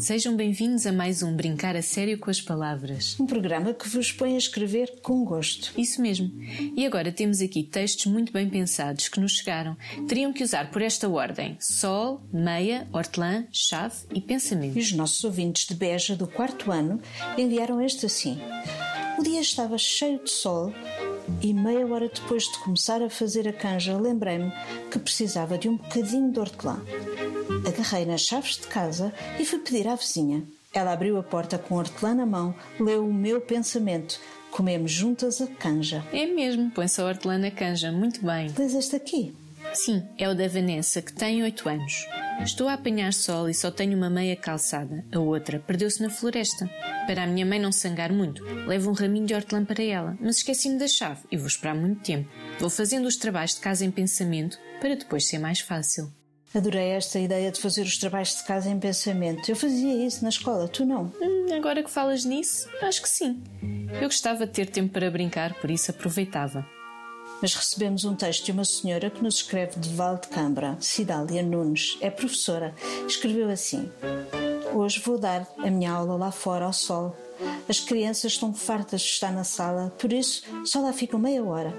[0.00, 3.20] Sejam bem-vindos a mais um Brincar a Sério com as Palavras.
[3.20, 5.78] Um programa que vos põe a escrever com gosto.
[5.78, 6.32] Isso mesmo.
[6.74, 9.76] E agora temos aqui textos muito bem pensados que nos chegaram.
[10.08, 14.78] Teriam que usar por esta ordem: sol, meia, hortelã, chave e pensamento.
[14.78, 16.98] E os nossos ouvintes de Beja do quarto ano
[17.36, 18.38] enviaram este assim.
[19.18, 20.72] O dia estava cheio de sol
[21.42, 24.50] e meia hora depois de começar a fazer a canja lembrei-me
[24.90, 26.82] que precisava de um bocadinho de hortelã.
[27.66, 30.42] Agarrei nas chaves de casa e fui pedir à vizinha.
[30.72, 34.20] Ela abriu a porta com hortelã na mão, leu o meu pensamento.
[34.50, 36.04] Comemos juntas a canja.
[36.12, 37.90] É mesmo, põe-se a hortelã na canja.
[37.90, 38.52] Muito bem.
[38.56, 39.34] Lês este aqui?
[39.72, 42.06] Sim, é o da Vanessa, que tem 8 anos.
[42.42, 45.04] Estou a apanhar sol e só tenho uma meia calçada.
[45.12, 46.68] A outra perdeu-se na floresta.
[47.06, 50.38] Para a minha mãe não sangar muito, levo um raminho de hortelã para ela, mas
[50.38, 52.28] esqueci-me da chave e vou esperar muito tempo.
[52.58, 56.10] Vou fazendo os trabalhos de casa em pensamento para depois ser mais fácil.
[56.52, 59.48] Adorei esta ideia de fazer os trabalhos de casa em pensamento.
[59.48, 61.12] Eu fazia isso na escola, tu não?
[61.20, 63.40] Hum, agora que falas nisso, acho que sim.
[63.92, 66.66] Eu gostava de ter tempo para brincar, por isso aproveitava.
[67.40, 71.42] Mas recebemos um texto de uma senhora que nos escreve de Val de Cambra, Cidália
[71.42, 71.96] Nunes.
[72.00, 72.74] É professora.
[73.06, 73.90] Escreveu assim:
[74.74, 77.16] Hoje vou dar a minha aula lá fora ao sol.
[77.68, 81.72] As crianças estão fartas de estar na sala, por isso só lá ficam meia hora.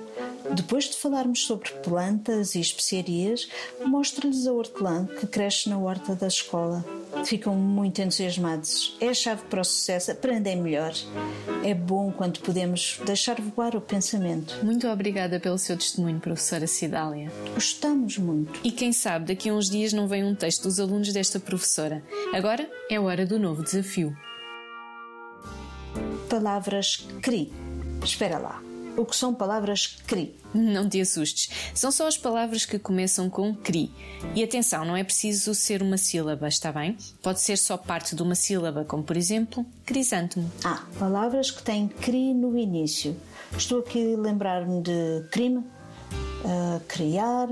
[0.50, 3.48] Depois de falarmos sobre plantas e especiarias,
[3.86, 6.84] mostro-lhes a hortelã que cresce na horta da escola.
[7.26, 8.98] Ficam muito entusiasmados.
[9.00, 10.94] É a chave para o sucesso, aprendem melhor.
[11.64, 14.60] É bom quando podemos deixar voar o pensamento.
[14.64, 17.32] Muito obrigada pelo seu testemunho, professora Cidália.
[17.54, 18.60] Gostamos muito.
[18.64, 22.04] E quem sabe daqui a uns dias não vem um texto dos alunos desta professora.
[22.34, 24.16] Agora é hora do novo desafio.
[26.30, 27.52] Palavras CRI.
[28.04, 28.71] Espera lá.
[29.02, 30.36] O que são palavras CRI?
[30.54, 33.90] Não te assustes, são só as palavras que começam com CRI.
[34.36, 36.96] E atenção, não é preciso ser uma sílaba, está bem?
[37.20, 40.52] Pode ser só parte de uma sílaba, como por exemplo, crisântemo.
[40.64, 43.18] Ah, palavras que têm CRI no início.
[43.58, 47.48] Estou aqui a lembrar-me de crime, uh, criar.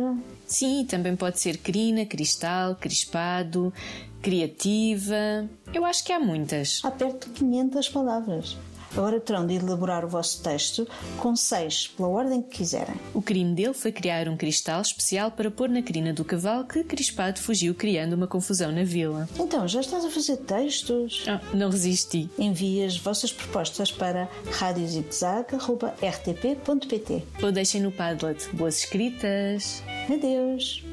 [0.46, 3.74] Sim, também pode ser crina, cristal, crispado,
[4.22, 5.50] criativa.
[5.74, 6.80] Eu acho que há muitas.
[6.84, 8.56] Há perto de 500 palavras.
[8.92, 12.96] Agora terão de elaborar o vosso texto com seis, pela ordem que quiserem.
[13.14, 16.84] O crime dele foi criar um cristal especial para pôr na crina do cavalo que,
[16.84, 19.28] crispado, fugiu criando uma confusão na vila.
[19.40, 21.24] Então, já estás a fazer textos?
[21.28, 22.30] Ah, não resisti.
[22.38, 28.48] Envie as vossas propostas para radiozigzag.rtp.pt Ou deixem no Padlet.
[28.54, 29.84] Boas escritas!
[30.12, 30.84] Adeus!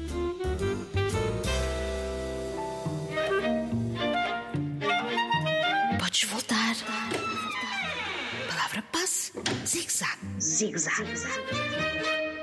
[9.07, 9.31] Palavra passe.
[9.65, 10.17] Zig-zag.
[10.39, 12.36] Zig-zag.